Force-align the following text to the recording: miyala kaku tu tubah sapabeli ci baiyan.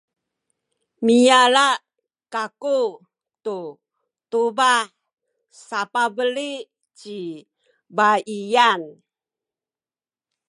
miyala 1.05 1.65
kaku 2.33 2.79
tu 3.45 3.59
tubah 4.31 4.81
sapabeli 5.67 6.51
ci 6.99 7.17
baiyan. 7.95 8.81